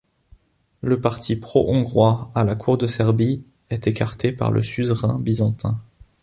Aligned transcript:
La 0.81 0.97
parti 0.97 1.35
pro-hongrois 1.35 2.31
à 2.33 2.43
la 2.43 2.55
cour 2.55 2.75
de 2.75 2.87
Serbie 2.87 3.43
est 3.69 3.85
écarté 3.85 4.31
par 4.31 4.51
le 4.51 4.63
suzerain 4.63 5.19
byzantin. 5.19 5.79